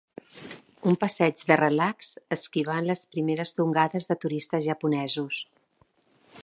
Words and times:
Un 0.91 0.95
passeig 1.03 1.43
de 1.51 1.57
relax 1.61 2.09
esquivant 2.37 2.89
les 2.89 3.05
primeres 3.17 3.55
tongades 3.61 4.11
de 4.13 4.19
turistes 4.25 4.67
japonesos. 4.71 5.43